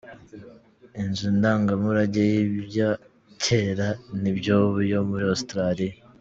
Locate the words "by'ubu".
4.37-4.79